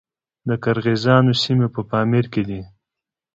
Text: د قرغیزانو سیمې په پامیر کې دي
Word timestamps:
د 0.47 0.49
قرغیزانو 0.63 1.31
سیمې 1.43 1.67
په 1.75 1.81
پامیر 1.91 2.25
کې 2.33 2.41
دي 2.49 2.61